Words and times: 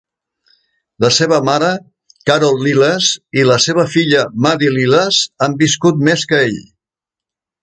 La 1.03 1.09
seva 1.17 1.37
mare, 1.49 1.67
Carol 2.29 2.57
Liles, 2.67 3.11
i 3.41 3.43
la 3.51 3.59
seva 3.69 3.87
filla, 3.97 4.25
Maddie 4.47 4.75
Liles, 4.79 5.21
han 5.47 5.61
viscut 5.65 6.05
més 6.11 6.27
que 6.33 6.43
ell. 6.49 6.61